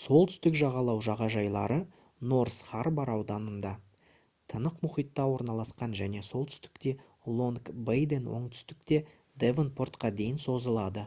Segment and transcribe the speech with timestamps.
[0.00, 1.78] солтүстік жағалау жағажайлары
[2.32, 3.72] норс харбор ауданында
[4.54, 6.92] тынық мұхитта орналасқан және солтүстікте
[7.40, 9.00] лонг-бейден оңтүстікте
[9.46, 11.04] девонпортқа дейін созылады